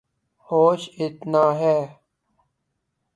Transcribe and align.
ہوش 0.47 0.81
اتنا 1.03 1.43
ہے 1.59 1.77